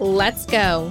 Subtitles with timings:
[0.00, 0.90] Let's go.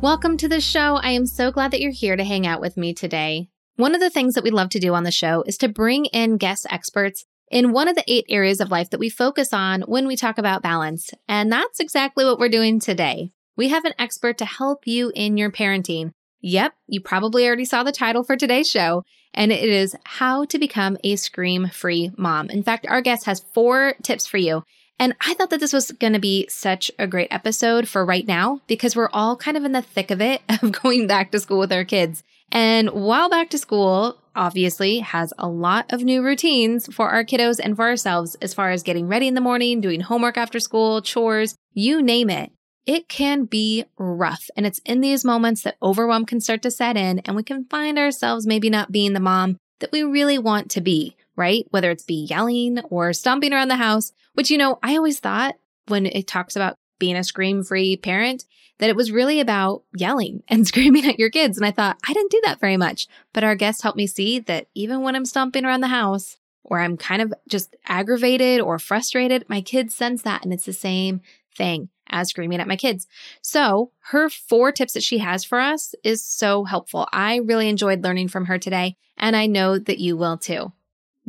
[0.00, 0.96] Welcome to the show.
[0.96, 3.48] I am so glad that you're here to hang out with me today.
[3.76, 6.06] One of the things that we love to do on the show is to bring
[6.06, 9.82] in guest experts in one of the eight areas of life that we focus on
[9.82, 11.10] when we talk about balance.
[11.28, 13.32] And that's exactly what we're doing today.
[13.58, 16.12] We have an expert to help you in your parenting.
[16.40, 19.02] Yep, you probably already saw the title for today's show,
[19.34, 22.48] and it is How to Become a Scream Free Mom.
[22.48, 24.62] In fact, our guest has four tips for you.
[25.00, 28.26] And I thought that this was going to be such a great episode for right
[28.26, 31.40] now because we're all kind of in the thick of it of going back to
[31.40, 32.22] school with our kids.
[32.52, 37.58] And while back to school obviously has a lot of new routines for our kiddos
[37.62, 41.00] and for ourselves as far as getting ready in the morning, doing homework after school,
[41.00, 42.52] chores, you name it.
[42.84, 44.50] It can be rough.
[44.54, 47.64] And it's in these moments that overwhelm can start to set in and we can
[47.64, 51.64] find ourselves maybe not being the mom that we really want to be, right?
[51.70, 55.56] Whether it's be yelling or stomping around the house, which, you know, I always thought
[55.88, 58.44] when it talks about being a scream free parent,
[58.78, 61.56] that it was really about yelling and screaming at your kids.
[61.56, 63.06] And I thought, I didn't do that very much.
[63.32, 66.80] But our guest helped me see that even when I'm stomping around the house or
[66.80, 70.44] I'm kind of just aggravated or frustrated, my kids sense that.
[70.44, 71.20] And it's the same
[71.56, 73.06] thing as screaming at my kids.
[73.42, 77.08] So, her four tips that she has for us is so helpful.
[77.12, 80.72] I really enjoyed learning from her today, and I know that you will too.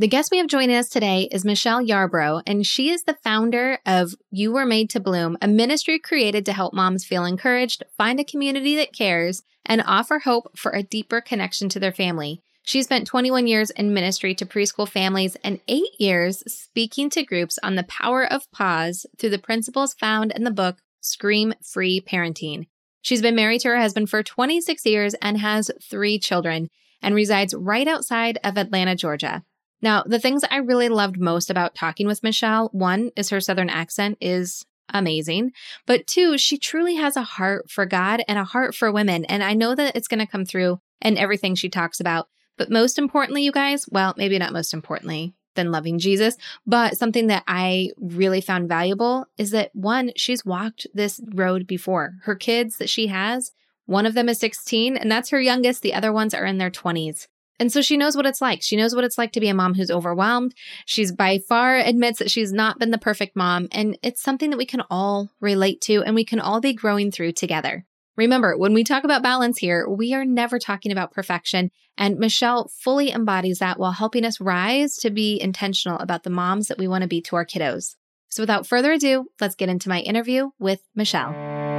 [0.02, 3.78] The guest we have joining us today is Michelle Yarbrough, and she is the founder
[3.86, 8.20] of You Were Made to Bloom, a ministry created to help moms feel encouraged, find
[8.20, 12.42] a community that cares, and offer hope for a deeper connection to their family.
[12.64, 17.60] She spent 21 years in ministry to preschool families and eight years speaking to groups
[17.62, 22.66] on the power of pause through the principles found in the book Scream Free Parenting.
[23.04, 26.70] She's been married to her husband for 26 years and has three children
[27.04, 29.44] and resides right outside of Atlanta, Georgia.
[29.82, 33.70] Now, the things I really loved most about talking with Michelle, one is her Southern
[33.70, 35.52] accent is amazing.
[35.86, 39.26] But two, she truly has a heart for God and a heart for women.
[39.26, 42.28] And I know that it's going to come through in everything she talks about.
[42.58, 47.28] But most importantly, you guys, well, maybe not most importantly than loving Jesus, but something
[47.28, 52.14] that I really found valuable is that one, she's walked this road before.
[52.24, 53.52] Her kids that she has,
[53.86, 55.82] one of them is 16, and that's her youngest.
[55.82, 57.28] The other ones are in their 20s.
[57.62, 58.64] And so she knows what it's like.
[58.64, 60.56] She knows what it's like to be a mom who's overwhelmed.
[60.88, 63.68] She's by far admits that she's not been the perfect mom.
[63.72, 67.12] And it's something that we can all relate to and we can all be growing
[67.12, 67.86] through together.
[68.18, 71.70] Remember, when we talk about balance here, we are never talking about perfection.
[72.00, 76.66] And Michelle fully embodies that while helping us rise to be intentional about the moms
[76.66, 77.96] that we want to be to our kiddos.
[78.30, 81.71] So without further ado, let's get into my interview with Michelle.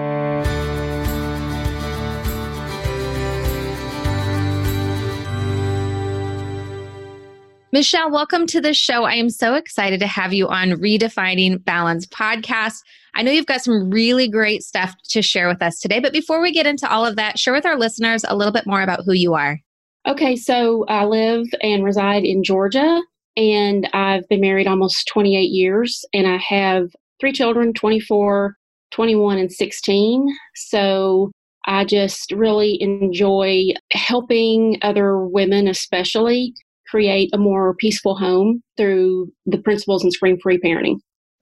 [7.75, 9.05] Michelle, welcome to the show.
[9.05, 12.83] I am so excited to have you on Redefining Balance podcast.
[13.15, 16.43] I know you've got some really great stuff to share with us today, but before
[16.43, 19.05] we get into all of that, share with our listeners a little bit more about
[19.06, 19.59] who you are.
[20.06, 23.00] Okay, so I live and reside in Georgia,
[23.38, 26.91] and I've been married almost 28 years, and I have
[27.21, 28.54] three children 24,
[28.91, 30.28] 21, and 16.
[30.56, 31.33] So
[31.65, 36.53] I just really enjoy helping other women, especially
[36.92, 40.97] create a more peaceful home through the principles and scream free parenting.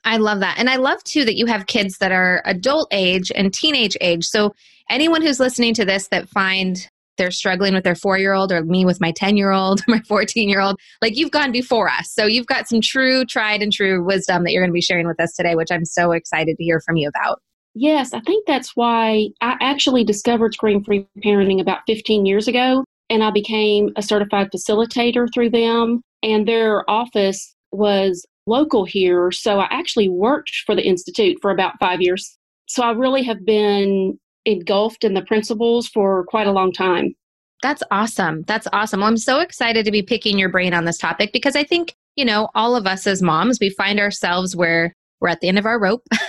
[0.05, 0.55] I love that.
[0.59, 4.25] And I love too that you have kids that are adult age and teenage age.
[4.25, 4.55] So
[4.89, 6.89] anyone who's listening to this that find
[7.19, 9.99] they're struggling with their four year old or me with my 10 year old, my
[10.07, 12.13] 14 year old, like you've gone before us.
[12.13, 15.09] So you've got some true, tried and true wisdom that you're going to be sharing
[15.09, 17.41] with us today, which I'm so excited to hear from you about.
[17.75, 22.85] Yes, I think that's why I actually discovered scream free parenting about 15 years ago
[23.11, 26.03] and I became a certified facilitator through them.
[26.23, 29.31] And their office was local here.
[29.31, 32.39] So I actually worked for the Institute for about five years.
[32.67, 37.15] So I really have been engulfed in the principles for quite a long time.
[37.63, 38.43] That's awesome.
[38.47, 39.01] That's awesome.
[39.01, 41.95] Well, I'm so excited to be picking your brain on this topic because I think,
[42.17, 45.59] you know, all of us as moms, we find ourselves where we're at the end
[45.59, 46.03] of our rope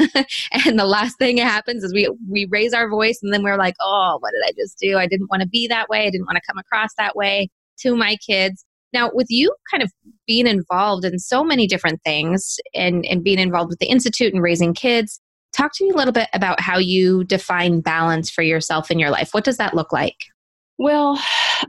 [0.66, 3.58] and the last thing that happens is we we raise our voice and then we're
[3.58, 6.10] like oh what did i just do i didn't want to be that way i
[6.10, 9.92] didn't want to come across that way to my kids now with you kind of
[10.28, 14.44] being involved in so many different things and and being involved with the institute and
[14.44, 15.20] raising kids
[15.54, 19.10] Talk to me a little bit about how you define balance for yourself in your
[19.10, 19.34] life.
[19.34, 20.16] What does that look like?
[20.78, 21.22] Well,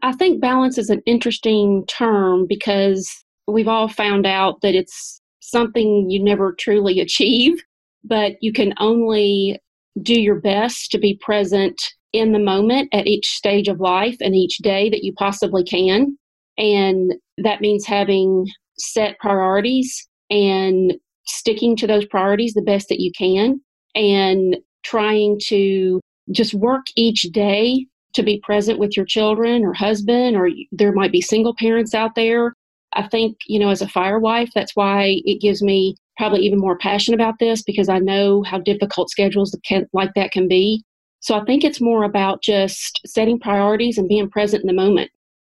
[0.02, 3.10] I think balance is an interesting term because
[3.46, 5.20] we've all found out that it's
[5.52, 7.62] something you never truly achieve,
[8.02, 9.60] but you can only
[10.02, 11.80] do your best to be present
[12.12, 16.16] in the moment at each stage of life and each day that you possibly can.
[16.58, 18.46] And that means having
[18.78, 20.94] set priorities and
[21.26, 23.60] sticking to those priorities the best that you can
[23.94, 26.00] and trying to
[26.32, 31.12] just work each day to be present with your children or husband, or there might
[31.12, 32.54] be single parents out there.
[32.94, 36.58] I think, you know, as a fire wife, that's why it gives me probably even
[36.58, 40.84] more passion about this because I know how difficult schedules can, like that can be.
[41.20, 45.10] So I think it's more about just setting priorities and being present in the moment.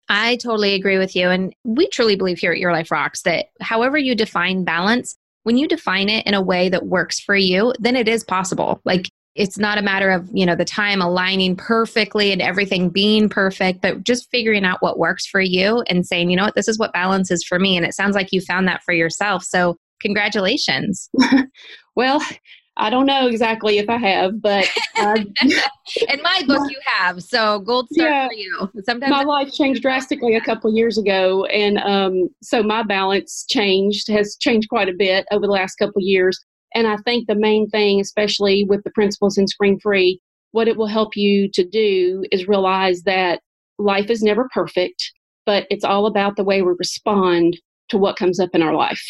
[0.09, 1.29] I totally agree with you.
[1.29, 5.59] And we truly believe here at Your Life Rocks that however you define balance, when
[5.59, 8.81] you define it in a way that works for you, then it is possible.
[8.85, 13.29] Like it's not a matter of you know the time aligning perfectly and everything being
[13.29, 16.69] perfect but just figuring out what works for you and saying you know what this
[16.69, 19.43] is what balance is for me and it sounds like you found that for yourself
[19.43, 21.09] so congratulations
[21.97, 22.21] well
[22.81, 24.65] I don't know exactly if I have, but
[24.97, 27.21] uh, in my book you have.
[27.25, 28.71] So gold star yeah, for you.
[28.85, 34.09] Sometimes my life changed drastically a couple years ago, and um, so my balance changed
[34.13, 36.39] has changed quite a bit over the last couple years.
[36.75, 40.21] And I think the main thing, especially with the principles in Scream Free,
[40.53, 43.41] what it will help you to do is realize that
[43.79, 45.13] life is never perfect,
[45.47, 49.03] but it's all about the way we respond to what comes up in our life.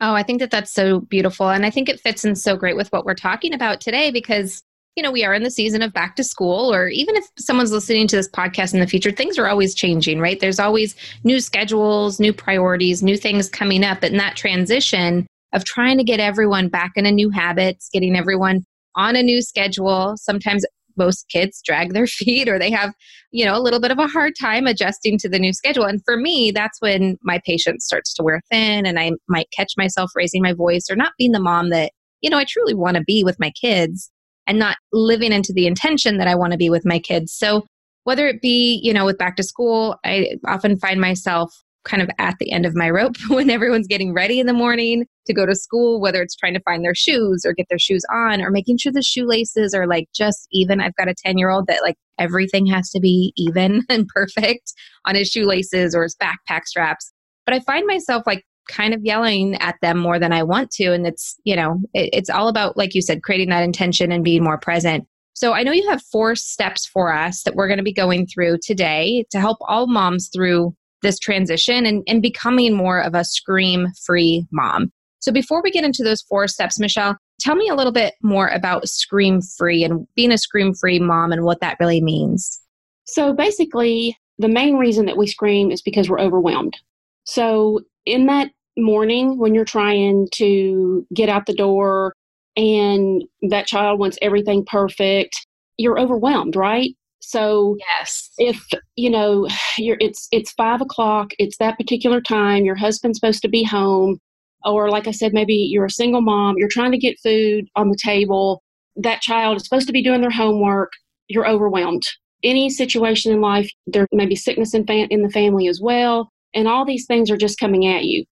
[0.00, 1.48] Oh, I think that that's so beautiful.
[1.48, 4.62] And I think it fits in so great with what we're talking about today because,
[4.96, 7.72] you know, we are in the season of back to school, or even if someone's
[7.72, 10.40] listening to this podcast in the future, things are always changing, right?
[10.40, 14.02] There's always new schedules, new priorities, new things coming up.
[14.02, 18.64] And that transition of trying to get everyone back into new habits, getting everyone
[18.96, 20.14] on a new schedule.
[20.16, 20.64] Sometimes
[20.96, 22.92] most kids drag their feet or they have,
[23.30, 25.84] you know, a little bit of a hard time adjusting to the new schedule.
[25.84, 29.72] And for me, that's when my patience starts to wear thin and I might catch
[29.76, 32.96] myself raising my voice or not being the mom that, you know, I truly want
[32.96, 34.10] to be with my kids
[34.46, 37.32] and not living into the intention that I want to be with my kids.
[37.32, 37.62] So
[38.04, 41.54] whether it be, you know, with back to school, I often find myself
[41.84, 45.06] kind of at the end of my rope when everyone's getting ready in the morning
[45.26, 48.02] to go to school, whether it's trying to find their shoes or get their shoes
[48.12, 50.80] on or making sure the shoelaces are like just even.
[50.80, 54.72] I've got a 10 year old that like everything has to be even and perfect
[55.06, 57.12] on his shoelaces or his backpack straps.
[57.46, 60.92] But I find myself like kind of yelling at them more than I want to.
[60.92, 64.24] And it's, you know, it, it's all about, like you said, creating that intention and
[64.24, 65.06] being more present.
[65.34, 68.26] So I know you have four steps for us that we're going to be going
[68.26, 73.24] through today to help all moms through this transition and, and becoming more of a
[73.24, 74.90] scream free mom.
[75.20, 78.48] So before we get into those four steps, Michelle, tell me a little bit more
[78.48, 82.60] about scream free and being a scream free mom and what that really means.
[83.04, 86.76] So basically, the main reason that we scream is because we're overwhelmed.
[87.24, 92.12] So in that morning when you're trying to get out the door
[92.56, 95.46] and that child wants everything perfect,
[95.76, 96.90] you're overwhelmed, right?
[97.26, 98.62] So yes, if
[98.96, 102.64] you know you're it's it's five o'clock, it's that particular time.
[102.64, 104.18] Your husband's supposed to be home,
[104.64, 106.56] or like I said, maybe you're a single mom.
[106.58, 108.62] You're trying to get food on the table.
[108.96, 110.92] That child is supposed to be doing their homework.
[111.28, 112.02] You're overwhelmed.
[112.42, 116.68] Any situation in life, there may be sickness in, in the family as well, and
[116.68, 118.24] all these things are just coming at you.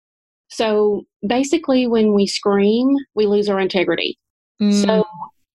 [0.48, 4.18] So basically, when we scream, we lose our integrity.
[4.60, 4.84] Mm.
[4.84, 5.04] So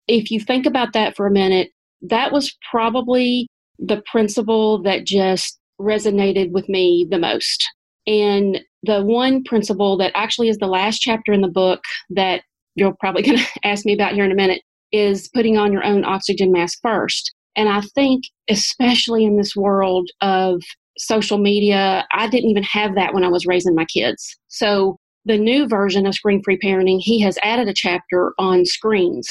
[0.08, 1.70] if you think about that for a minute,
[2.02, 3.48] that was probably
[3.80, 7.68] the principle that just resonated with me the most.
[8.06, 12.42] And the one principle that actually is the last chapter in the book that
[12.76, 14.62] you're probably going to ask me about here in a minute
[14.92, 17.34] is putting on your own oxygen mask first.
[17.56, 20.62] And I think, especially in this world of
[20.98, 24.38] social media, I didn't even have that when I was raising my kids.
[24.48, 29.28] So, the new version of Scream Free Parenting, he has added a chapter on screens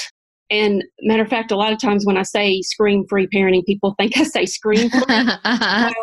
[0.49, 3.95] and matter of fact, a lot of times when I say scream free parenting, people
[3.97, 5.01] think I say screen free.
[5.07, 5.93] uh-huh.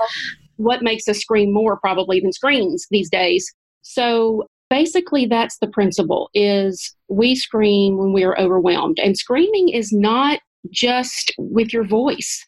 [0.56, 3.52] what makes us scream more probably than screens these days?
[3.82, 8.98] So basically that's the principle is we scream when we are overwhelmed.
[8.98, 12.46] And screaming is not just with your voice.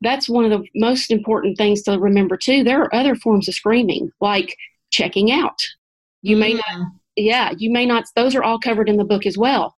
[0.00, 2.62] That's one of the most important things to remember too.
[2.62, 4.56] There are other forms of screaming, like
[4.90, 5.58] checking out.
[6.22, 6.86] You may not, mm.
[7.16, 9.76] yeah, you may not, those are all covered in the book as well.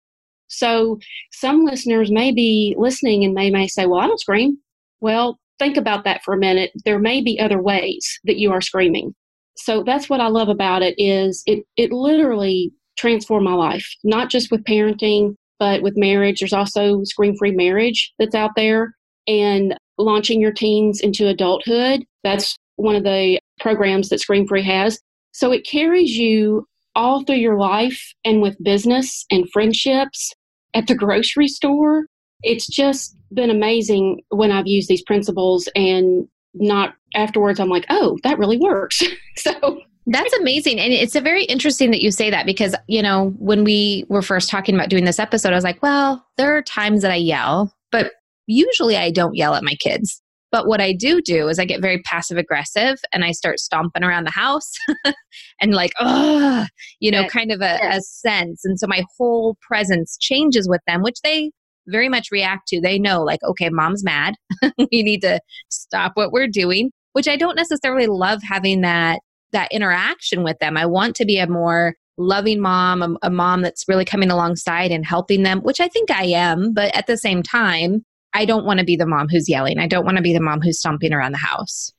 [0.50, 1.00] So
[1.32, 4.58] some listeners may be listening and they may say, Well, I don't scream.
[5.00, 6.72] Well, think about that for a minute.
[6.86, 9.14] There may be other ways that you are screaming.
[9.58, 14.30] So that's what I love about it is it it literally transformed my life, not
[14.30, 18.94] just with parenting, but with marriage, there's also Scream Free Marriage that's out there
[19.28, 22.04] and launching your teens into adulthood.
[22.24, 25.00] That's one of the programs that Scream Free has.
[25.34, 26.66] So it carries you
[26.96, 30.34] all through your life and with business and friendships
[30.74, 32.06] at the grocery store.
[32.44, 38.18] It's just been amazing when I've used these principles and not afterwards I'm like, oh,
[38.24, 39.04] that really works.
[39.38, 40.80] so that's amazing.
[40.80, 44.22] And it's a very interesting that you say that because, you know, when we were
[44.22, 47.16] first talking about doing this episode, I was like, well, there are times that I
[47.16, 48.14] yell, but
[48.48, 50.22] usually I don't yell at my kids.
[50.52, 54.04] But what I do do is I get very passive aggressive and I start stomping
[54.04, 54.72] around the house
[55.62, 56.66] and like, oh,
[57.00, 57.32] you know, yes.
[57.32, 57.98] kind of a, yes.
[57.98, 58.62] a sense.
[58.66, 61.52] And so my whole presence changes with them, which they
[61.88, 62.82] very much react to.
[62.82, 64.36] They know, like, okay, mom's mad.
[64.78, 65.40] we need to
[65.70, 69.20] stop what we're doing, which I don't necessarily love having that
[69.52, 70.78] that interaction with them.
[70.78, 74.92] I want to be a more loving mom, a, a, mom that's really coming alongside
[74.92, 76.74] and helping them, which I think I am.
[76.74, 79.80] But at the same time, I don't want to be the mom who's yelling.
[79.80, 81.92] I don't want to be the mom who's stomping around the house.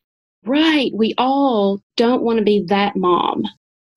[0.44, 0.90] Right.
[0.94, 3.42] We all don't want to be that mom.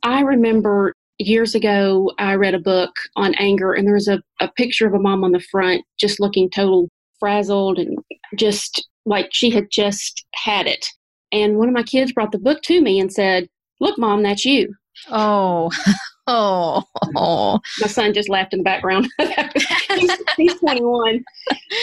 [0.03, 4.49] I remember years ago, I read a book on anger, and there was a, a
[4.49, 7.97] picture of a mom on the front just looking total frazzled and
[8.35, 10.85] just like she had just had it.
[11.31, 13.47] And one of my kids brought the book to me and said,
[13.79, 14.73] Look, mom, that's you.
[15.09, 15.71] Oh,
[16.27, 16.83] oh,
[17.15, 17.59] oh.
[17.81, 19.09] My son just laughed in the background.
[19.95, 21.23] he's, he's 21.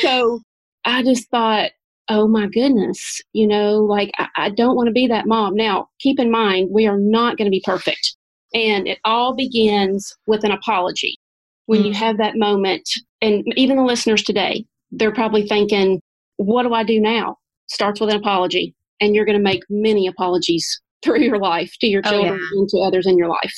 [0.03, 0.41] So
[0.85, 1.71] I just thought,
[2.09, 5.55] oh my goodness, you know, like I, I don't want to be that mom.
[5.55, 8.17] Now, keep in mind, we are not going to be perfect.
[8.53, 11.19] And it all begins with an apology.
[11.67, 11.87] When mm.
[11.87, 12.83] you have that moment,
[13.23, 16.03] and even the listeners today, they're probably thinking,
[16.37, 17.37] what do I do now?
[17.69, 18.75] Starts with an apology.
[19.01, 22.59] And you're going to make many apologies through your life to your children oh, yeah.
[22.59, 23.55] and to others in your life.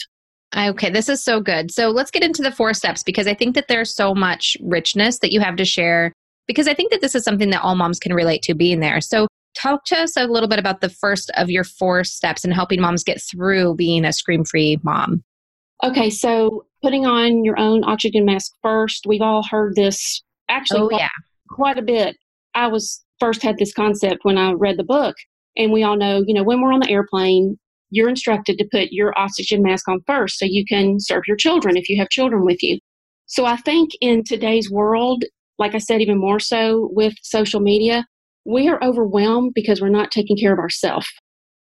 [0.57, 1.71] Okay, this is so good.
[1.71, 5.19] So let's get into the four steps because I think that there's so much richness
[5.21, 6.13] that you have to share
[6.47, 9.01] because I think that this is something that all moms can relate to being there.
[9.01, 12.51] So talk to us a little bit about the first of your four steps in
[12.51, 15.23] helping moms get through being a scream free mom.
[15.85, 19.05] Okay, so putting on your own oxygen mask first.
[19.07, 21.09] We've all heard this actually oh, quite, yeah.
[21.49, 22.17] quite a bit.
[22.55, 25.17] I was first had this concept when I read the book
[25.57, 27.59] and we all know, you know, when we're on the airplane,
[27.93, 31.77] you're instructed to put your oxygen mask on first so you can serve your children
[31.77, 32.79] if you have children with you.
[33.27, 35.25] So I think in today's world,
[35.59, 38.07] like I said, even more so with social media,
[38.47, 41.07] we are overwhelmed because we're not taking care of ourselves.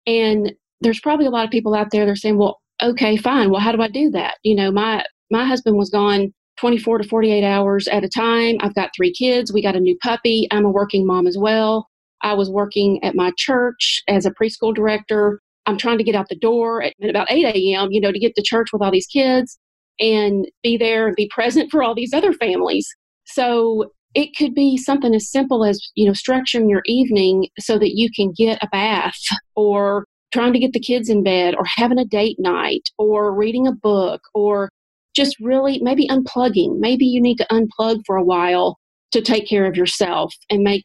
[0.07, 3.50] And there's probably a lot of people out there that are saying, well, okay, fine.
[3.50, 4.38] Well, how do I do that?
[4.43, 8.57] You know, my, my husband was gone 24 to 48 hours at a time.
[8.61, 9.52] I've got three kids.
[9.52, 10.49] We got a new puppy.
[10.50, 11.87] I'm a working mom as well.
[12.23, 15.40] I was working at my church as a preschool director.
[15.66, 18.35] I'm trying to get out the door at about 8 a.m., you know, to get
[18.37, 19.59] to church with all these kids
[20.00, 22.87] and be there and be present for all these other families.
[23.25, 27.97] So it could be something as simple as, you know, structuring your evening so that
[27.97, 29.18] you can get a bath
[29.56, 33.66] or trying to get the kids in bed or having a date night or reading
[33.66, 34.68] a book or
[35.14, 36.78] just really maybe unplugging.
[36.78, 38.78] Maybe you need to unplug for a while
[39.12, 40.85] to take care of yourself and make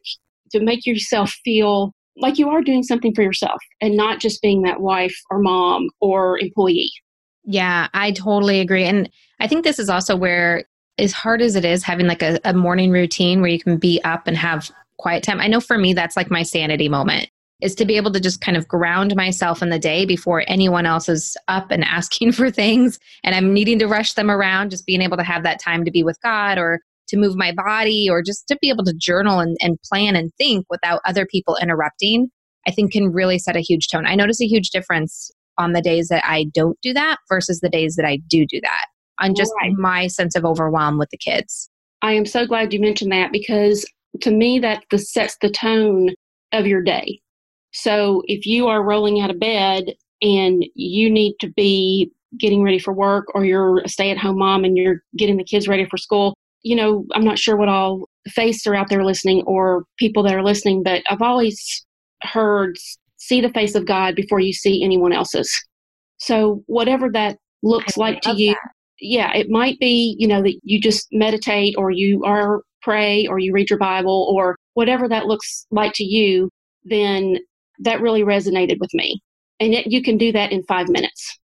[0.51, 4.61] to make yourself feel like you are doing something for yourself and not just being
[4.63, 6.91] that wife or mom or employee.
[7.45, 8.83] Yeah, I totally agree.
[8.83, 10.65] And I think this is also where,
[10.97, 14.01] as hard as it is, having like a, a morning routine where you can be
[14.03, 15.39] up and have quiet time.
[15.39, 17.29] I know for me, that's like my sanity moment
[17.61, 20.85] is to be able to just kind of ground myself in the day before anyone
[20.85, 24.85] else is up and asking for things and I'm needing to rush them around, just
[24.85, 28.07] being able to have that time to be with God or to move my body
[28.09, 31.57] or just to be able to journal and, and plan and think without other people
[31.61, 32.29] interrupting,
[32.67, 34.05] I think can really set a huge tone.
[34.05, 37.69] I notice a huge difference on the days that I don't do that versus the
[37.69, 38.85] days that I do do that
[39.19, 39.73] on just right.
[39.73, 41.69] my sense of overwhelm with the kids.
[42.01, 43.85] I am so glad you mentioned that because
[44.21, 46.09] to me that the, sets the tone
[46.53, 47.19] of your day.
[47.71, 52.79] So if you are rolling out of bed and you need to be getting ready
[52.79, 55.85] for work or you're a stay at home mom and you're getting the kids ready
[55.85, 59.85] for school, you know, I'm not sure what all faiths are out there listening or
[59.97, 61.85] people that are listening, but I've always
[62.21, 62.77] heard
[63.17, 65.51] see the face of God before you see anyone else's.
[66.17, 68.71] So whatever that looks I like to you, that.
[68.99, 73.39] yeah, it might be, you know, that you just meditate or you are pray or
[73.39, 76.49] you read your Bible or whatever that looks like to you,
[76.83, 77.37] then
[77.79, 79.21] that really resonated with me.
[79.59, 81.37] And yet you can do that in five minutes.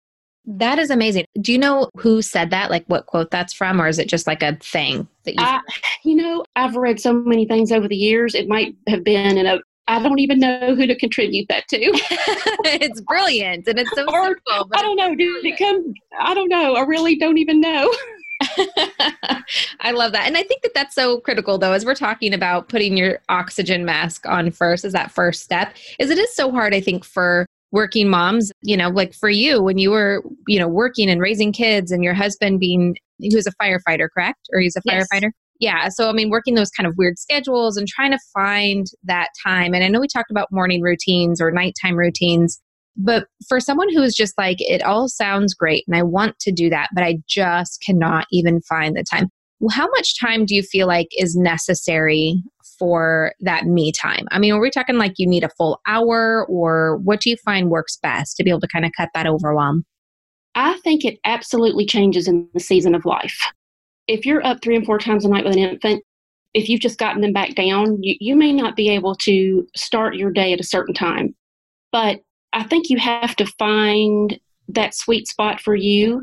[0.44, 1.26] That is amazing.
[1.40, 2.70] Do you know who said that?
[2.70, 5.44] Like what quote that's from, or is it just like a thing that you?
[5.44, 5.60] I,
[6.04, 8.34] you know, I've read so many things over the years.
[8.34, 9.58] It might have been in a.
[9.88, 11.78] I don't even know who to contribute that to.
[11.80, 14.70] it's brilliant and it's so or, simple.
[14.74, 15.14] I don't know.
[15.14, 15.92] Did it come?
[16.20, 16.74] I don't know.
[16.74, 17.92] I really don't even know.
[19.80, 20.26] I love that.
[20.26, 23.84] And I think that that's so critical though as we're talking about putting your oxygen
[23.84, 25.74] mask on first as that first step.
[25.98, 29.62] Is it is so hard I think for working moms, you know, like for you
[29.62, 33.46] when you were, you know, working and raising kids and your husband being he was
[33.46, 34.48] a firefighter, correct?
[34.52, 35.06] Or he's a yes.
[35.12, 35.30] firefighter?
[35.58, 35.88] Yeah.
[35.88, 39.74] So I mean working those kind of weird schedules and trying to find that time.
[39.74, 42.60] And I know we talked about morning routines or nighttime routines
[42.96, 46.52] but for someone who is just like, it all sounds great and I want to
[46.52, 49.28] do that, but I just cannot even find the time.
[49.60, 52.42] Well, how much time do you feel like is necessary
[52.82, 54.26] for that me time?
[54.32, 57.36] I mean, are we talking like you need a full hour or what do you
[57.44, 59.84] find works best to be able to kind of cut that overwhelm?
[60.56, 63.38] I think it absolutely changes in the season of life.
[64.08, 66.02] If you're up three and four times a night with an infant,
[66.54, 70.16] if you've just gotten them back down, you, you may not be able to start
[70.16, 71.36] your day at a certain time.
[71.92, 72.18] But
[72.52, 76.20] I think you have to find that sweet spot for you.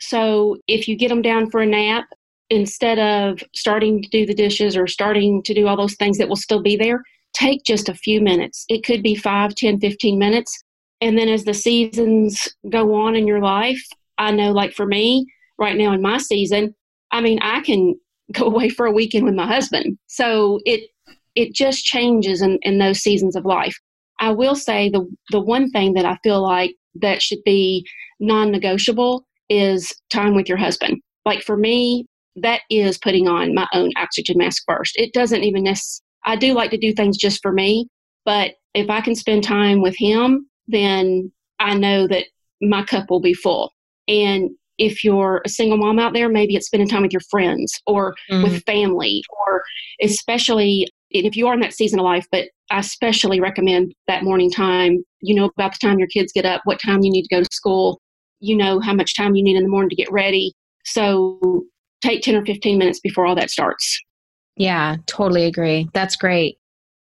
[0.00, 2.06] So if you get them down for a nap,
[2.50, 6.28] instead of starting to do the dishes or starting to do all those things that
[6.28, 7.02] will still be there,
[7.34, 8.64] take just a few minutes.
[8.68, 10.64] It could be 5, 10, 15 minutes.
[11.00, 13.82] And then as the seasons go on in your life,
[14.16, 15.26] I know, like for me,
[15.58, 16.74] right now in my season,
[17.12, 17.98] I mean, I can
[18.32, 19.98] go away for a weekend with my husband.
[20.06, 20.90] So it
[21.34, 23.76] it just changes in, in those seasons of life.
[24.18, 27.86] I will say the the one thing that I feel like that should be
[28.18, 31.00] non-negotiable is time with your husband.
[31.24, 32.06] Like for me,
[32.42, 34.94] that is putting on my own oxygen mask first.
[34.96, 36.04] It doesn't even necessarily.
[36.24, 37.88] I do like to do things just for me,
[38.24, 42.26] but if I can spend time with him, then I know that
[42.60, 43.72] my cup will be full.
[44.08, 47.72] And if you're a single mom out there, maybe it's spending time with your friends
[47.86, 48.42] or mm.
[48.42, 49.62] with family, or
[50.02, 54.50] especially if you are in that season of life, but I especially recommend that morning
[54.50, 55.02] time.
[55.20, 57.42] You know about the time your kids get up, what time you need to go
[57.42, 58.00] to school,
[58.40, 60.52] you know how much time you need in the morning to get ready.
[60.84, 61.64] So
[62.00, 64.00] take 10 or 15 minutes before all that starts.
[64.56, 65.88] Yeah, totally agree.
[65.94, 66.58] That's great.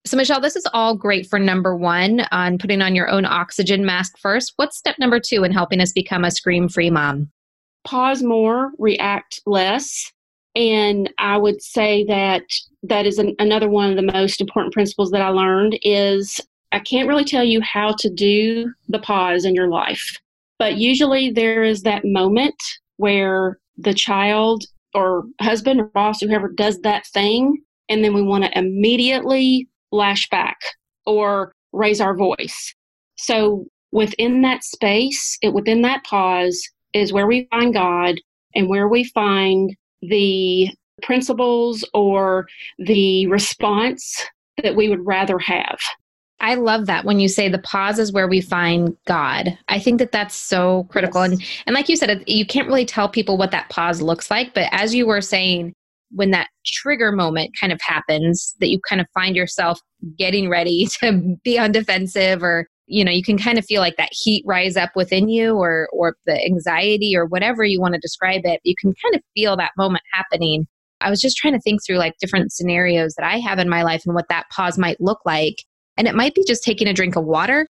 [0.07, 3.87] So, Michelle, this is all great for number one on putting on your own oxygen
[3.87, 4.53] mask first.
[4.57, 7.31] What's step number two in helping us become a scream free mom?
[7.85, 10.13] Pause more, react less.
[10.55, 12.43] And I would say that
[12.83, 16.41] that is an, another one of the most important principles that I learned is
[16.73, 20.19] I can't really tell you how to do the pause in your life,
[20.59, 22.61] but usually there is that moment
[22.97, 24.65] where the child
[24.95, 30.29] or husband or boss, whoever does that thing, and then we want to immediately lash
[30.31, 30.57] back
[31.07, 32.75] or raise our voice.
[33.17, 36.61] So within that space, it, within that pause,
[36.93, 38.21] is where we find God
[38.55, 40.69] and where we find the
[41.03, 42.47] principles or
[42.79, 44.25] the response
[44.63, 45.79] that we would rather have.
[46.41, 49.57] I love that when you say the pause is where we find God.
[49.69, 51.23] I think that that's so critical.
[51.23, 51.33] Yes.
[51.33, 54.55] And and like you said, you can't really tell people what that pause looks like.
[54.55, 55.75] But as you were saying,
[56.11, 59.81] when that trigger moment kind of happens, that you kind of find yourself
[60.19, 63.97] getting ready to be on defensive, or you know, you can kind of feel like
[63.97, 68.01] that heat rise up within you, or or the anxiety, or whatever you want to
[68.01, 68.61] describe it.
[68.65, 70.67] You can kind of feel that moment happening.
[71.01, 73.83] I was just trying to think through like different scenarios that I have in my
[73.83, 75.57] life and what that pause might look like.
[75.97, 77.67] And it might be just taking a drink of water.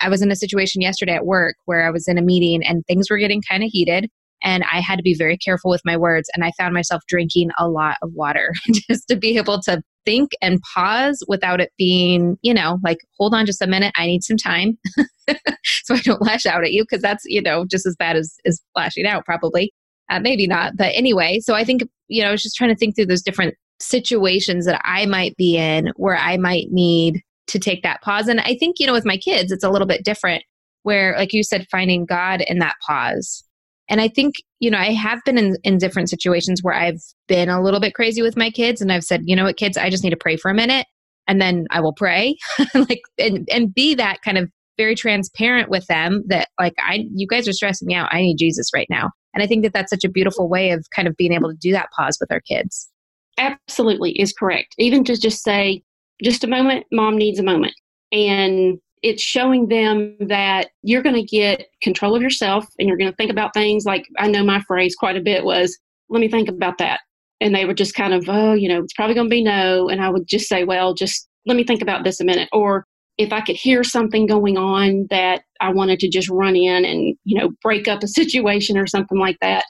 [0.00, 2.84] I was in a situation yesterday at work where I was in a meeting and
[2.86, 4.08] things were getting kind of heated
[4.42, 6.28] and I had to be very careful with my words.
[6.34, 8.52] And I found myself drinking a lot of water
[8.88, 13.34] just to be able to think and pause without it being, you know, like, hold
[13.34, 14.78] on just a minute, I need some time.
[15.64, 18.36] so I don't lash out at you because that's, you know, just as bad as,
[18.44, 19.72] as lashing out, probably.
[20.08, 20.76] Uh, maybe not.
[20.76, 23.22] But anyway, so I think, you know, I was just trying to think through those
[23.22, 28.28] different situations that I might be in where I might need to take that pause.
[28.28, 30.42] And I think, you know, with my kids, it's a little bit different
[30.82, 33.44] where, like you said, finding God in that pause.
[33.88, 37.48] And I think, you know, I have been in, in different situations where I've been
[37.48, 39.90] a little bit crazy with my kids and I've said, you know what, kids, I
[39.90, 40.86] just need to pray for a minute
[41.26, 42.36] and then I will pray.
[42.74, 47.26] like and and be that kind of very transparent with them that like I you
[47.26, 48.12] guys are stressing me out.
[48.12, 49.10] I need Jesus right now.
[49.34, 51.56] And I think that that's such a beautiful way of kind of being able to
[51.56, 52.90] do that pause with our kids.
[53.38, 54.74] Absolutely is correct.
[54.78, 55.82] Even to just say,
[56.22, 57.74] just a moment, mom needs a moment.
[58.12, 63.10] And it's showing them that you're going to get control of yourself and you're going
[63.10, 66.28] to think about things like I know my phrase quite a bit was, let me
[66.28, 67.00] think about that.
[67.40, 69.88] And they would just kind of, oh, you know, it's probably going to be no.
[69.88, 72.48] And I would just say, well, just let me think about this a minute.
[72.52, 72.86] Or
[73.18, 77.16] if I could hear something going on that I wanted to just run in and,
[77.24, 79.64] you know, break up a situation or something like that,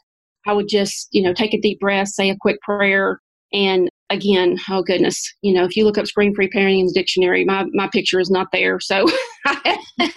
[0.46, 3.20] I would just, you know, take a deep breath, say a quick prayer.
[3.52, 7.64] And again, oh goodness, you know, if you look up Scream Free Parenting's dictionary, my,
[7.72, 8.78] my picture is not there.
[8.80, 9.06] So,
[9.98, 10.08] you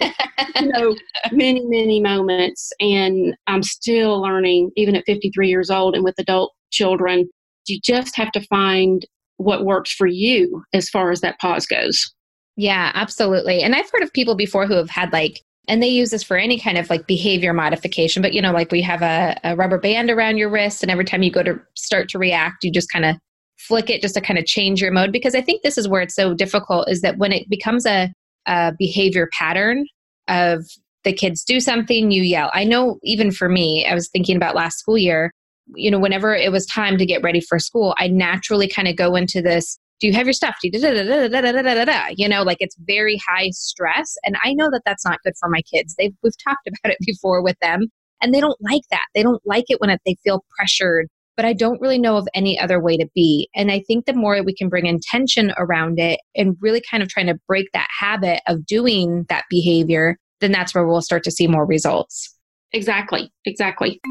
[0.56, 0.96] know,
[1.32, 2.72] many, many moments.
[2.80, 7.28] And I'm still learning, even at 53 years old and with adult children.
[7.66, 12.12] You just have to find what works for you as far as that pause goes.
[12.56, 13.62] Yeah, absolutely.
[13.62, 16.36] And I've heard of people before who have had like, and they use this for
[16.36, 19.78] any kind of like behavior modification, but you know, like we have a, a rubber
[19.78, 22.90] band around your wrist, and every time you go to start to react, you just
[22.90, 23.16] kind of
[23.66, 25.12] flick it just to kind of change your mode.
[25.12, 28.12] Because I think this is where it's so difficult is that when it becomes a,
[28.46, 29.84] a behavior pattern
[30.28, 30.64] of
[31.04, 32.50] the kids do something, you yell.
[32.52, 35.32] I know even for me, I was thinking about last school year,
[35.74, 38.96] you know, whenever it was time to get ready for school, I naturally kind of
[38.96, 40.56] go into this do you have your stuff?
[40.62, 44.16] You know, like it's very high stress.
[44.24, 45.94] And I know that that's not good for my kids.
[45.96, 47.88] They've, we've talked about it before with them,
[48.22, 49.04] and they don't like that.
[49.14, 51.08] They don't like it when it, they feel pressured.
[51.40, 53.48] But I don't really know of any other way to be.
[53.54, 57.02] And I think the more that we can bring intention around it and really kind
[57.02, 61.24] of trying to break that habit of doing that behavior, then that's where we'll start
[61.24, 62.36] to see more results.
[62.74, 63.32] Exactly.
[63.46, 64.02] Exactly.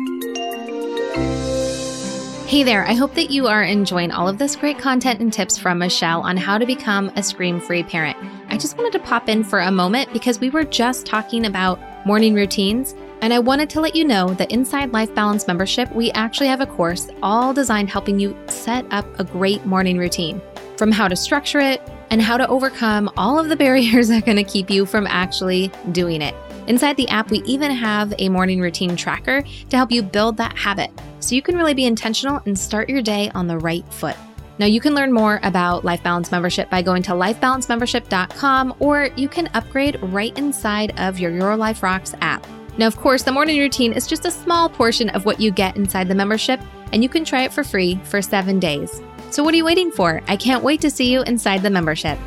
[2.47, 5.55] Hey there, I hope that you are enjoying all of this great content and tips
[5.55, 8.17] from Michelle on how to become a scream free parent.
[8.47, 11.79] I just wanted to pop in for a moment because we were just talking about
[12.07, 16.11] morning routines, and I wanted to let you know that inside Life Balance membership, we
[16.11, 20.41] actually have a course all designed helping you set up a great morning routine
[20.77, 24.25] from how to structure it and how to overcome all of the barriers that are
[24.25, 26.33] going to keep you from actually doing it.
[26.67, 30.57] Inside the app, we even have a morning routine tracker to help you build that
[30.57, 34.15] habit so you can really be intentional and start your day on the right foot.
[34.59, 39.29] Now, you can learn more about Life Balance membership by going to lifebalancemembership.com or you
[39.29, 42.45] can upgrade right inside of your Your Life Rocks app.
[42.79, 45.75] Now, of course, the morning routine is just a small portion of what you get
[45.75, 46.61] inside the membership,
[46.93, 49.01] and you can try it for free for seven days.
[49.31, 50.21] So, what are you waiting for?
[50.29, 52.17] I can't wait to see you inside the membership.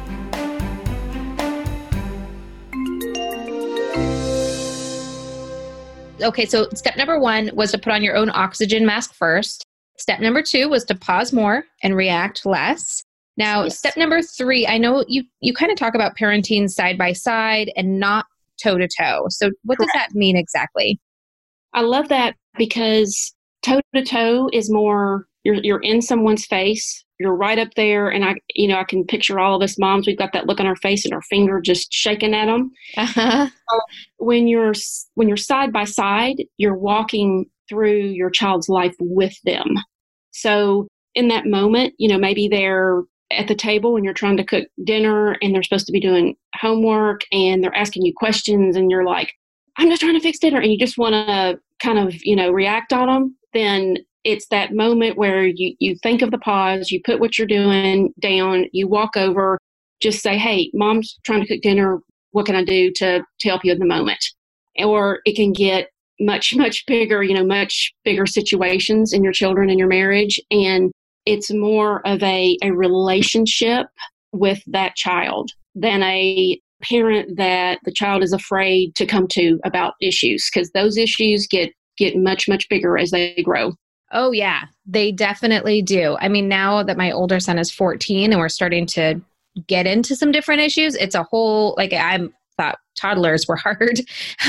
[6.22, 9.64] okay, so step number one was to put on your own oxygen mask first.
[9.96, 13.02] Step number two was to pause more and react less.
[13.38, 13.78] Now, yes.
[13.78, 17.72] step number three, I know you you kind of talk about parenting side by side
[17.74, 18.26] and not
[18.62, 19.26] toe to toe.
[19.28, 19.92] So, what Correct.
[19.92, 21.00] does that mean exactly?
[21.74, 27.34] I love that because toe to toe is more you're you're in someone's face you're
[27.34, 30.18] right up there and i you know i can picture all of us moms we've
[30.18, 33.48] got that look on our face and our finger just shaking at them uh-huh.
[34.18, 34.72] when you're
[35.14, 39.76] when you're side by side you're walking through your child's life with them
[40.32, 44.44] so in that moment you know maybe they're at the table when you're trying to
[44.44, 48.90] cook dinner and they're supposed to be doing homework and they're asking you questions and
[48.90, 49.32] you're like
[49.78, 52.50] i'm just trying to fix dinner and you just want to kind of you know
[52.50, 57.00] react on them then it's that moment where you, you think of the pause, you
[57.04, 59.58] put what you're doing down, you walk over,
[60.00, 62.00] just say, Hey, mom's trying to cook dinner.
[62.30, 64.24] What can I do to, to help you in the moment?
[64.78, 65.88] Or it can get
[66.20, 70.40] much, much bigger, you know, much bigger situations in your children and your marriage.
[70.50, 70.92] And
[71.26, 73.86] it's more of a, a relationship
[74.32, 79.94] with that child than a parent that the child is afraid to come to about
[80.00, 83.72] issues because those issues get get much much bigger as they grow
[84.12, 86.18] Oh, yeah, they definitely do.
[86.20, 89.20] I mean, now that my older son is 14 and we're starting to
[89.66, 94.00] get into some different issues, it's a whole, like, I'm thought toddlers were hard.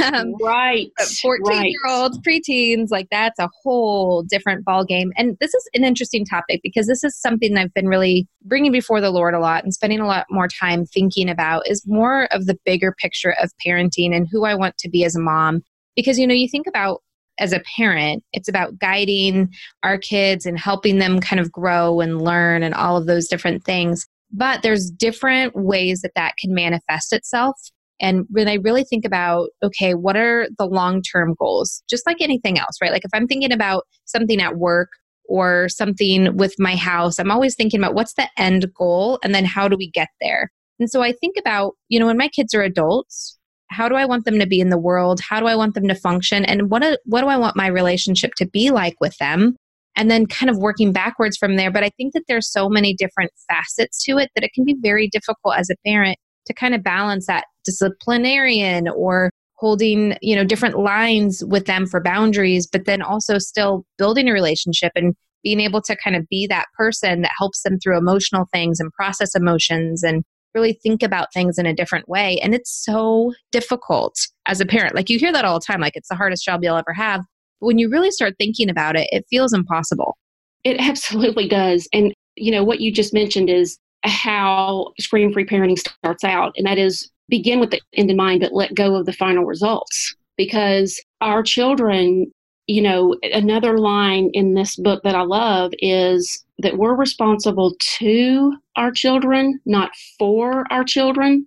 [0.03, 0.91] Um, right.
[1.21, 1.65] 14 right.
[1.65, 5.11] year olds, preteens, like, that's a whole different ball game.
[5.17, 9.01] And this is an interesting topic because this is something I've been really bringing before
[9.01, 12.45] the Lord a lot and spending a lot more time thinking about is more of
[12.45, 15.63] the bigger picture of parenting and who I want to be as a mom.
[15.95, 17.01] Because, you know, you think about
[17.39, 19.49] as a parent, it's about guiding
[19.81, 23.63] our kids and helping them kind of grow and learn and all of those different
[23.63, 24.05] things.
[24.31, 27.55] But there's different ways that that can manifest itself.
[28.03, 31.81] And when I really think about, okay, what are the long term goals?
[31.89, 32.91] Just like anything else, right?
[32.91, 34.89] Like if I'm thinking about something at work
[35.29, 39.45] or something with my house, I'm always thinking about what's the end goal and then
[39.45, 40.51] how do we get there?
[40.81, 43.39] And so I think about, you know, when my kids are adults,
[43.69, 45.21] how do I want them to be in the world?
[45.21, 46.43] How do I want them to function?
[46.43, 49.55] And what do, what do I want my relationship to be like with them?
[49.95, 51.71] And then kind of working backwards from there.
[51.71, 54.75] But I think that there's so many different facets to it that it can be
[54.81, 60.43] very difficult as a parent to kind of balance that disciplinarian or holding, you know,
[60.43, 65.59] different lines with them for boundaries, but then also still building a relationship and being
[65.59, 69.35] able to kind of be that person that helps them through emotional things and process
[69.35, 70.23] emotions and
[70.53, 72.39] really think about things in a different way.
[72.43, 74.95] And it's so difficult as a parent.
[74.95, 77.21] Like you hear that all the time, like it's the hardest job you'll ever have.
[77.59, 80.17] But when you really start thinking about it, it feels impossible.
[80.63, 81.87] It absolutely does.
[81.93, 86.53] And, you know, what you just mentioned is how scream free parenting starts out.
[86.57, 89.43] And that is begin with the end in mind, but let go of the final
[89.43, 90.15] results.
[90.37, 92.31] Because our children
[92.67, 98.53] you know, another line in this book that I love is that we're responsible to
[98.77, 101.45] our children, not for our children.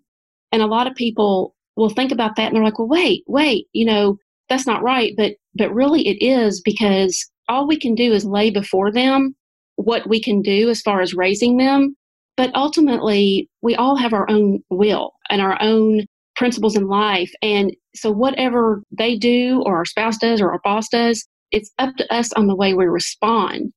[0.53, 3.67] And a lot of people will think about that and they're like, well, wait, wait,
[3.73, 4.19] you know,
[4.49, 5.15] that's not right.
[5.17, 9.35] But, but really it is because all we can do is lay before them
[9.77, 11.97] what we can do as far as raising them.
[12.37, 17.31] But ultimately, we all have our own will and our own principles in life.
[17.43, 21.97] And so, whatever they do, or our spouse does, or our boss does, it's up
[21.97, 23.73] to us on the way we respond.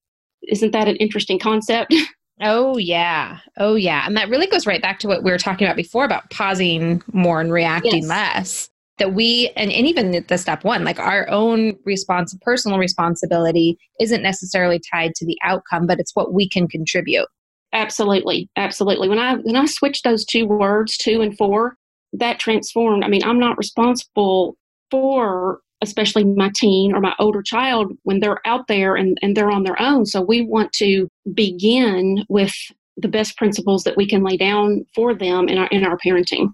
[0.47, 1.93] Isn't that an interesting concept?
[2.41, 3.39] Oh, yeah.
[3.57, 4.03] Oh, yeah.
[4.05, 7.01] And that really goes right back to what we were talking about before about pausing
[7.11, 8.07] more and reacting yes.
[8.07, 8.69] less.
[8.97, 14.21] That we, and, and even the step one, like our own response, personal responsibility isn't
[14.21, 17.27] necessarily tied to the outcome, but it's what we can contribute.
[17.73, 18.49] Absolutely.
[18.55, 19.09] Absolutely.
[19.09, 21.75] When I, when I switched those two words, two and four,
[22.13, 23.03] that transformed.
[23.03, 24.55] I mean, I'm not responsible
[24.89, 29.51] for especially my teen or my older child when they're out there and, and they're
[29.51, 30.05] on their own.
[30.05, 32.53] So we want to begin with
[32.97, 36.49] the best principles that we can lay down for them in our in our parenting.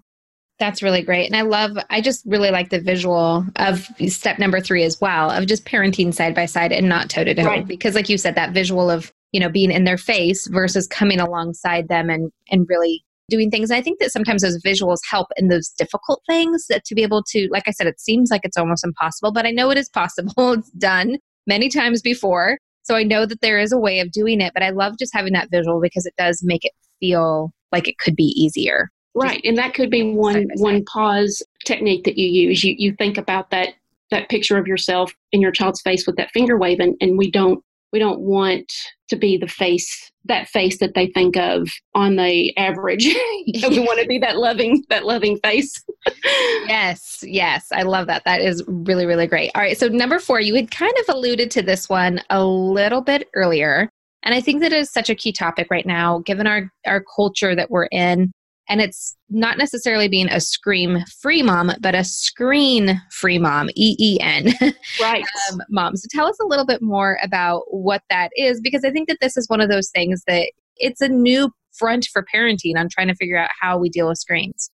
[0.58, 1.26] That's really great.
[1.26, 5.30] And I love, I just really like the visual of step number three as well,
[5.30, 7.62] of just parenting side by side and not toe to toe.
[7.62, 11.20] Because, like you said, that visual of, you know, being in their face versus coming
[11.20, 13.68] alongside them and, and really doing things.
[13.68, 17.02] And I think that sometimes those visuals help in those difficult things that to be
[17.02, 19.76] able to, like I said, it seems like it's almost impossible, but I know it
[19.76, 20.32] is possible.
[20.54, 22.56] it's done many times before.
[22.84, 25.12] So I know that there is a way of doing it, but I love just
[25.14, 28.88] having that visual because it does make it feel like it could be easier.
[29.14, 29.42] Right.
[29.44, 32.64] And that could be one one pause technique that you use.
[32.64, 33.74] You you think about that
[34.10, 37.62] that picture of yourself in your child's face with that finger waving and we don't
[37.92, 38.72] we don't want
[39.08, 43.04] to be the face that face that they think of on the average.
[43.46, 45.72] you know, we want to be that loving, that loving face.
[46.24, 47.66] yes, yes.
[47.72, 48.24] I love that.
[48.24, 49.50] That is really, really great.
[49.54, 49.78] All right.
[49.78, 53.88] So number four, you had kind of alluded to this one a little bit earlier.
[54.22, 57.54] And I think that is such a key topic right now, given our, our culture
[57.54, 58.32] that we're in.
[58.68, 63.96] And it's not necessarily being a scream free mom, but a screen free mom, E
[63.98, 64.52] E N.
[65.00, 65.24] Right.
[65.50, 65.96] um, mom.
[65.96, 69.18] So tell us a little bit more about what that is, because I think that
[69.20, 73.08] this is one of those things that it's a new front for parenting on trying
[73.08, 74.70] to figure out how we deal with screens.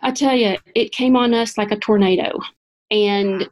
[0.00, 2.38] I tell you, it came on us like a tornado.
[2.90, 3.48] And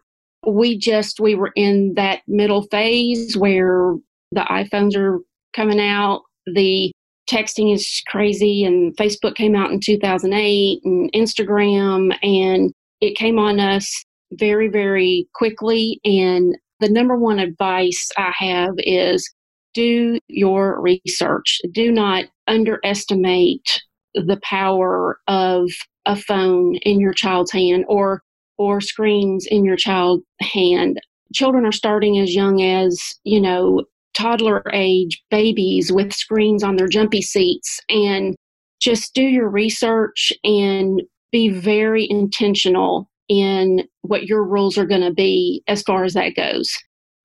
[0.46, 3.94] we just, we were in that middle phase where
[4.32, 5.20] the iPhones are
[5.54, 6.92] coming out, the
[7.30, 13.60] texting is crazy and facebook came out in 2008 and instagram and it came on
[13.60, 19.32] us very very quickly and the number one advice i have is
[19.74, 21.60] do your research.
[21.72, 23.80] Do not underestimate
[24.14, 25.70] the power of
[26.06, 28.22] a phone in your child's hand or
[28.58, 31.00] or screens in your child's hand.
[31.34, 36.88] Children are starting as young as you know toddler age babies with screens on their
[36.88, 38.34] jumpy seats and
[38.80, 45.12] just do your research and be very intentional in what your rules are going to
[45.12, 46.74] be as far as that goes.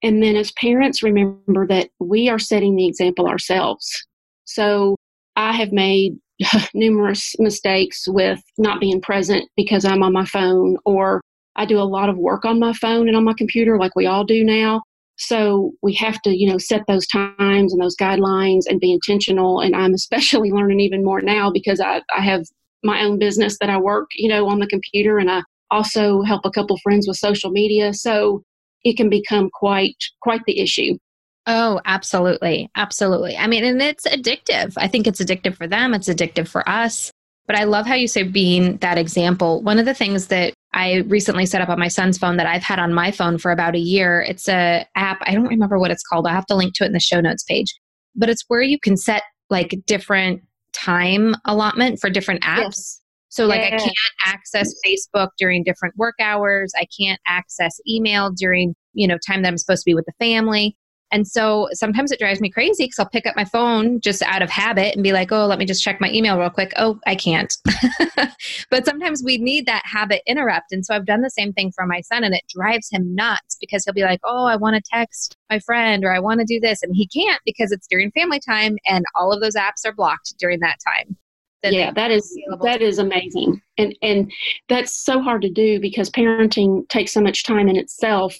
[0.04, 3.90] And then as parents, remember that we are setting the example ourselves.
[4.44, 4.96] So
[5.36, 6.14] I have made
[6.74, 11.22] numerous mistakes with not being present because I'm on my phone, or
[11.56, 14.06] I do a lot of work on my phone and on my computer, like we
[14.06, 14.84] all do now.
[15.18, 19.62] So we have to, you know, set those times and those guidelines and be intentional.
[19.62, 22.44] And I'm especially learning even more now because I, I have
[22.84, 26.46] my own business that I work, you know, on the computer and I also help
[26.46, 27.94] a couple friends with social media.
[27.94, 28.44] So
[28.84, 30.98] it can become quite quite the issue.
[31.48, 32.70] Oh, absolutely.
[32.76, 33.38] Absolutely.
[33.38, 34.74] I mean, and it's addictive.
[34.78, 37.12] I think it's addictive for them, it's addictive for us.
[37.48, 39.62] But I love how you say being that example.
[39.62, 42.64] One of the things that I recently set up on my son's phone that I've
[42.64, 44.22] had on my phone for about a year.
[44.22, 45.20] It's a app.
[45.22, 46.28] I don't remember what it's called.
[46.28, 47.74] I have to link to it in the show notes page.
[48.16, 50.42] But it's where you can set like different
[50.74, 52.62] time allotment for different apps.
[52.62, 53.02] Yes.
[53.30, 53.92] So like I can't
[54.26, 56.72] access Facebook during different work hours.
[56.78, 60.14] I can't access email during, you know, time that I'm supposed to be with the
[60.20, 60.78] family.
[61.12, 64.42] And so sometimes it drives me crazy because I'll pick up my phone just out
[64.42, 66.74] of habit and be like, oh, let me just check my email real quick.
[66.78, 67.56] Oh, I can't.
[68.70, 70.72] but sometimes we need that habit interrupt.
[70.72, 73.56] And so I've done the same thing for my son and it drives him nuts
[73.60, 76.46] because he'll be like, oh, I want to text my friend or I want to
[76.46, 76.82] do this.
[76.82, 80.36] And he can't because it's during family time and all of those apps are blocked
[80.40, 81.16] during that time.
[81.64, 83.62] yeah, that is that is amazing.
[83.78, 84.32] And and
[84.70, 88.36] that's so hard to do because parenting takes so much time in itself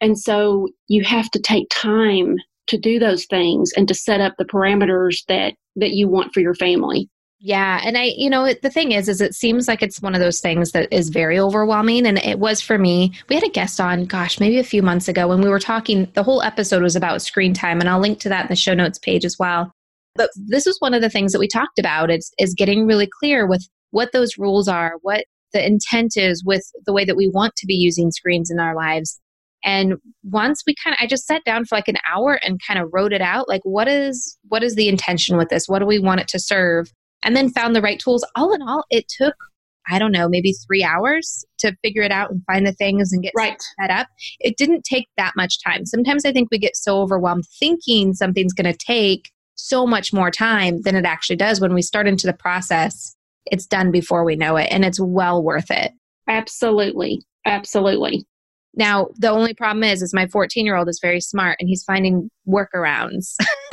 [0.00, 2.36] and so you have to take time
[2.68, 6.40] to do those things and to set up the parameters that that you want for
[6.40, 7.08] your family.
[7.38, 7.80] Yeah.
[7.84, 10.40] And I, you know, the thing is, is it seems like it's one of those
[10.40, 12.06] things that is very overwhelming.
[12.06, 13.12] And it was for me.
[13.28, 16.10] We had a guest on, gosh, maybe a few months ago when we were talking,
[16.14, 17.78] the whole episode was about screen time.
[17.78, 19.70] And I'll link to that in the show notes page as well.
[20.14, 23.08] But this was one of the things that we talked about is, is getting really
[23.20, 27.28] clear with what those rules are, what the intent is with the way that we
[27.28, 29.20] want to be using screens in our lives.
[29.66, 32.80] And once we kind of, I just sat down for like an hour and kind
[32.80, 33.48] of wrote it out.
[33.48, 35.68] Like, what is, what is the intention with this?
[35.68, 36.92] What do we want it to serve?
[37.22, 38.24] And then found the right tools.
[38.36, 39.34] All in all, it took,
[39.90, 43.22] I don't know, maybe three hours to figure it out and find the things and
[43.22, 43.60] get right.
[43.80, 44.06] set up.
[44.38, 45.84] It didn't take that much time.
[45.84, 50.30] Sometimes I think we get so overwhelmed thinking something's going to take so much more
[50.30, 54.36] time than it actually does when we start into the process it's done before we
[54.36, 55.92] know it and it's well worth it.
[56.28, 57.22] Absolutely.
[57.44, 58.26] Absolutely.
[58.76, 63.34] Now, the only problem is is my 14-year-old is very smart and he's finding workarounds.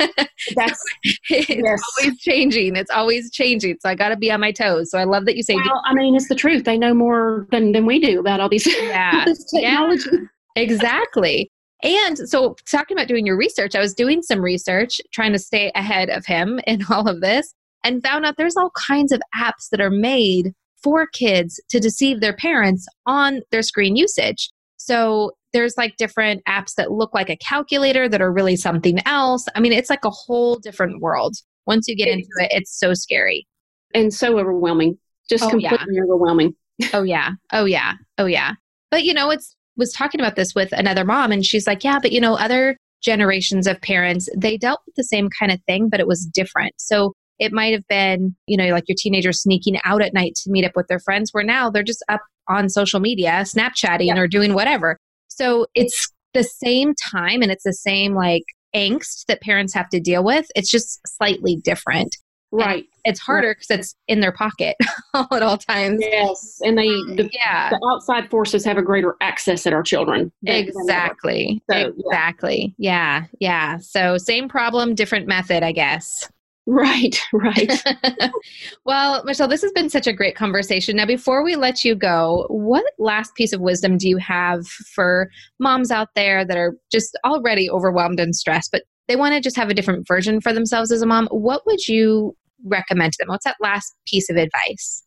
[0.56, 0.82] That's
[1.30, 1.80] it's yes.
[1.98, 2.76] always changing.
[2.76, 3.76] It's always changing.
[3.80, 4.90] So I got to be on my toes.
[4.90, 6.64] So I love that you say Well, I mean, it's the truth.
[6.64, 9.24] They know more than than we do about all these yeah.
[9.26, 10.08] this technology.
[10.12, 10.18] Yeah,
[10.56, 11.50] exactly.
[11.82, 15.70] And so, talking about doing your research, I was doing some research, trying to stay
[15.74, 19.68] ahead of him in all of this and found out there's all kinds of apps
[19.70, 24.50] that are made for kids to deceive their parents on their screen usage.
[24.84, 29.46] So there's like different apps that look like a calculator that are really something else.
[29.54, 31.36] I mean, it's like a whole different world.
[31.66, 33.46] Once you get into it, it's so scary
[33.94, 34.98] and so overwhelming.
[35.30, 36.02] Just oh, completely yeah.
[36.02, 36.54] overwhelming.
[36.92, 37.30] oh yeah.
[37.50, 37.94] Oh yeah.
[38.18, 38.52] Oh yeah.
[38.90, 41.98] But you know, it's was talking about this with another mom and she's like, "Yeah,
[41.98, 45.88] but you know, other generations of parents, they dealt with the same kind of thing,
[45.88, 49.78] but it was different." So it might have been, you know, like your teenager sneaking
[49.84, 52.68] out at night to meet up with their friends, where now they're just up on
[52.68, 54.18] social media, Snapchatting yeah.
[54.18, 54.98] or doing whatever.
[55.28, 58.44] So it's the same time and it's the same like
[58.74, 60.46] angst that parents have to deal with.
[60.54, 62.14] It's just slightly different.
[62.52, 62.84] Right.
[63.04, 63.80] And it's harder because right.
[63.80, 64.76] it's in their pocket
[65.14, 66.00] at all times.
[66.00, 66.60] Yes.
[66.62, 67.70] And they, um, the, yeah.
[67.70, 70.30] the outside forces have a greater access at our children.
[70.44, 71.62] exactly.
[71.68, 72.74] So, exactly.
[72.78, 73.24] Yeah.
[73.40, 73.74] yeah.
[73.74, 73.78] Yeah.
[73.78, 76.30] So same problem, different method, I guess.
[76.66, 77.82] Right, right.
[78.84, 80.96] well, Michelle, this has been such a great conversation.
[80.96, 85.30] Now, before we let you go, what last piece of wisdom do you have for
[85.58, 89.56] moms out there that are just already overwhelmed and stressed, but they want to just
[89.56, 91.28] have a different version for themselves as a mom?
[91.30, 93.28] What would you recommend to them?
[93.28, 95.02] What's that last piece of advice?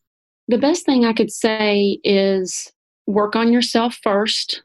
[0.46, 2.72] The best thing I could say is
[3.06, 4.62] work on yourself first.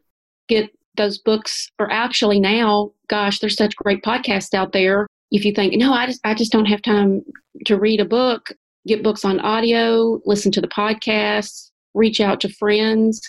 [0.47, 5.52] Get those books, or actually now, gosh, there's such great podcasts out there if you
[5.52, 7.22] think, no, I just I just don't have time
[7.65, 8.54] to read a book,
[8.88, 13.19] get books on audio, listen to the podcasts, reach out to friends.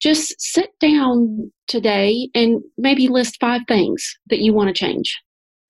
[0.00, 5.16] Just sit down today and maybe list five things that you want to change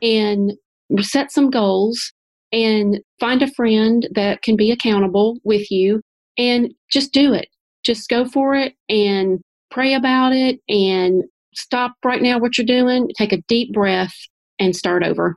[0.01, 0.55] and
[1.01, 2.13] set some goals
[2.51, 6.01] and find a friend that can be accountable with you
[6.39, 7.49] and just do it.
[7.85, 11.25] Just go for it and pray about it and
[11.55, 14.15] stop right now what you're doing, take a deep breath
[14.59, 15.37] and start over.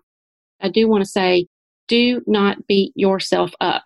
[0.61, 1.47] I do want to say
[1.87, 3.83] do not beat yourself up.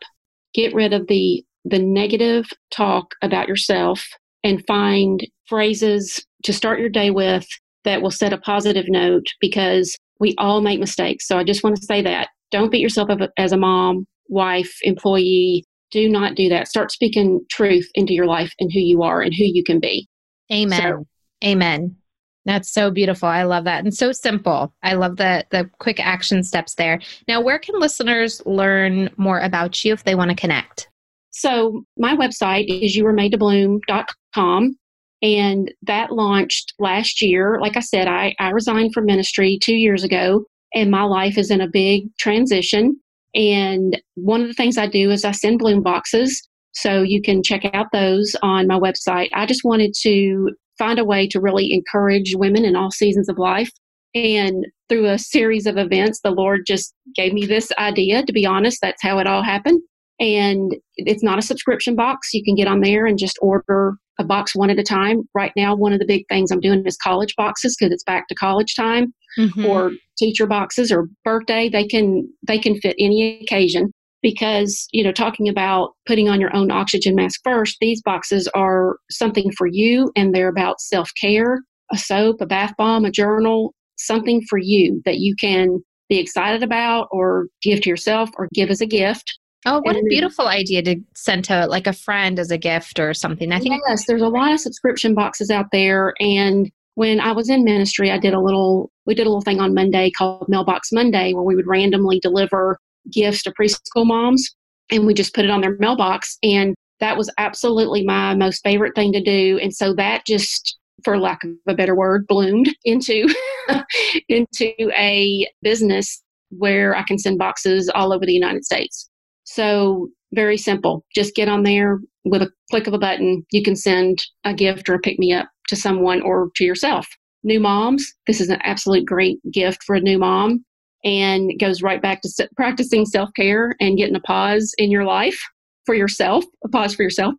[0.53, 4.07] Get rid of the the negative talk about yourself
[4.43, 7.45] and find phrases to start your day with
[7.83, 11.27] that will set a positive note because we all make mistakes.
[11.27, 12.29] So I just want to say that.
[12.51, 15.63] Don't beat yourself up as a mom, wife, employee.
[15.91, 16.67] Do not do that.
[16.67, 20.07] Start speaking truth into your life and who you are and who you can be.
[20.51, 20.81] Amen.
[20.81, 21.05] So,
[21.43, 21.95] Amen.
[22.45, 23.27] That's so beautiful.
[23.27, 23.83] I love that.
[23.83, 24.73] And so simple.
[24.81, 26.99] I love the the quick action steps there.
[27.27, 30.89] Now, where can listeners learn more about you if they want to connect?
[31.31, 34.75] So, my website is youweremadetobloom.com
[35.21, 37.59] and that launched last year.
[37.61, 41.51] Like I said, I, I resigned from ministry two years ago, and my life is
[41.51, 42.99] in a big transition.
[43.35, 46.47] And one of the things I do is I send bloom boxes.
[46.71, 49.29] So you can check out those on my website.
[49.33, 53.37] I just wanted to find a way to really encourage women in all seasons of
[53.37, 53.69] life.
[54.15, 58.25] And through a series of events, the Lord just gave me this idea.
[58.25, 59.81] To be honest, that's how it all happened.
[60.19, 62.33] And it's not a subscription box.
[62.33, 65.21] You can get on there and just order a box one at a time.
[65.35, 68.27] Right now, one of the big things I'm doing is college boxes because it's back
[68.27, 69.65] to college time, mm-hmm.
[69.65, 71.69] or teacher boxes or birthday.
[71.69, 73.91] They can they can fit any occasion
[74.21, 78.97] because you know talking about putting on your own oxygen mask first these boxes are
[79.09, 81.61] something for you and they're about self-care
[81.91, 86.63] a soap a bath bomb a journal something for you that you can be excited
[86.63, 89.37] about or give to yourself or give as a gift.
[89.65, 92.99] Oh what and a beautiful idea to send to like a friend as a gift
[92.99, 93.51] or something.
[93.51, 96.13] I think yes there's a lot of subscription boxes out there.
[96.19, 99.59] And when I was in ministry, I did a little, we did a little thing
[99.59, 102.79] on Monday called Mailbox Monday where we would randomly deliver
[103.11, 104.55] gifts to preschool moms.
[104.91, 106.37] and we just put it on their mailbox.
[106.41, 109.59] And that was absolutely my most favorite thing to do.
[109.61, 113.27] And so that just, for lack of a better word, bloomed into
[114.29, 119.09] into a business where I can send boxes all over the United States.
[119.43, 121.05] So very simple.
[121.15, 123.45] Just get on there with a click of a button.
[123.51, 127.07] You can send a gift or a pick me up to someone or to yourself.
[127.43, 130.65] New moms, this is an absolute great gift for a new mom
[131.03, 135.39] and goes right back to practicing self care and getting a pause in your life
[135.85, 137.33] for yourself, a pause for yourself.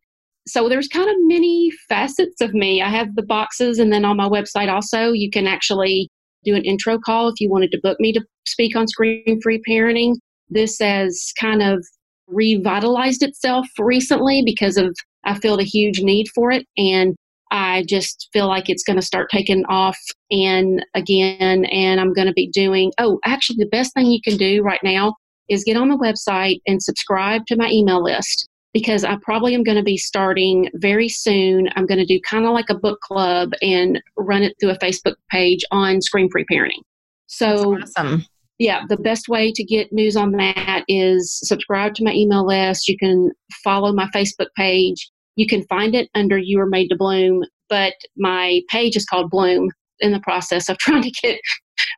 [0.47, 2.83] So there's kind of many facets of me.
[2.83, 6.09] I have the boxes, and then on my website also, you can actually
[6.45, 9.63] do an intro call if you wanted to book me to speak on scream free
[9.69, 10.15] parenting.
[10.49, 11.85] This has kind of
[12.27, 17.15] revitalized itself recently because of I feel the huge need for it and
[17.51, 19.99] I just feel like it's going to start taking off
[20.31, 24.37] and again and I'm going to be doing oh actually the best thing you can
[24.37, 25.15] do right now
[25.49, 29.65] is get on the website and subscribe to my email list because I probably am
[29.65, 31.69] going to be starting very soon.
[31.75, 34.79] I'm going to do kind of like a book club and run it through a
[34.79, 36.83] Facebook page on scream free parenting.
[37.27, 38.25] So That's awesome
[38.61, 42.89] yeah, the best way to get news on that is subscribe to my email list.
[42.89, 43.33] You can
[43.65, 45.11] follow my Facebook page.
[45.41, 49.31] You can find it under You Were Made to Bloom, but my page is called
[49.31, 49.71] Bloom
[50.01, 51.41] in the process of trying to get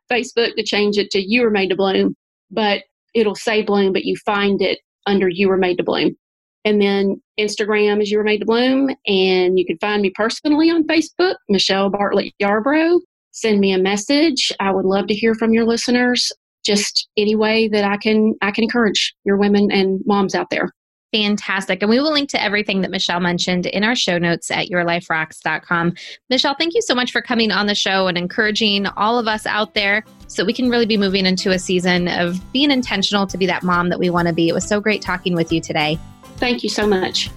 [0.09, 2.15] Facebook to change it to You Were Made to Bloom.
[2.51, 2.83] But
[3.13, 6.15] it'll say Bloom, but you find it under You Were Made to Bloom.
[6.63, 8.91] And then Instagram is You Were Made to Bloom.
[9.07, 13.01] And you can find me personally on Facebook, Michelle Bartlett Yarbrough.
[13.31, 14.53] Send me a message.
[14.61, 16.31] I would love to hear from your listeners
[16.65, 20.71] just any way that I can I can encourage your women and moms out there.
[21.13, 21.83] Fantastic.
[21.83, 25.93] And we will link to everything that Michelle mentioned in our show notes at yourliferocks.com.
[26.31, 29.45] Michelle, thank you so much for coming on the show and encouraging all of us
[29.45, 33.37] out there so we can really be moving into a season of being intentional to
[33.37, 34.49] be that mom that we want to be.
[34.49, 35.99] It was so great talking with you today.
[36.37, 37.29] Thank you so much.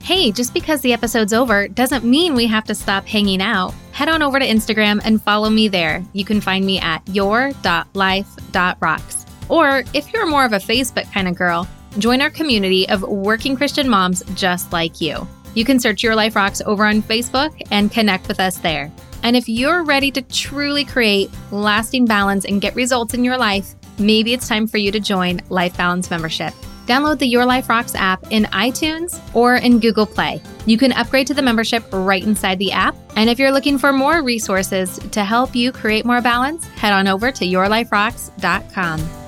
[0.00, 3.74] Hey, just because the episode's over doesn't mean we have to stop hanging out.
[3.90, 6.04] Head on over to Instagram and follow me there.
[6.12, 9.26] You can find me at your.life.rocks.
[9.48, 11.66] Or if you're more of a Facebook kind of girl,
[11.98, 15.26] join our community of working Christian moms just like you.
[15.54, 18.90] You can search Your Life Rocks over on Facebook and connect with us there.
[19.22, 23.74] And if you're ready to truly create lasting balance and get results in your life,
[23.98, 26.54] maybe it's time for you to join Life Balance Membership.
[26.86, 30.42] Download the Your Life Rocks app in iTunes or in Google Play.
[30.66, 32.96] You can upgrade to the membership right inside the app.
[33.14, 37.06] And if you're looking for more resources to help you create more balance, head on
[37.06, 39.19] over to yourliferocks.com.